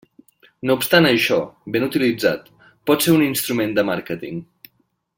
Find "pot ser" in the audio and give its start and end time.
2.91-3.15